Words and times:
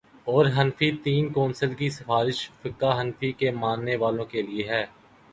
اورحنفی 0.27 0.89
تین 1.03 1.27
کونسل 1.33 1.73
کی 1.73 1.89
سفارش 1.89 2.39
فقہ 2.61 2.99
حنفی 3.01 3.31
کے 3.31 3.51
ماننے 3.53 3.95
والوں 3.95 4.25
کے 4.25 4.41
لیے 4.41 4.67
ہے۔ 4.69 4.83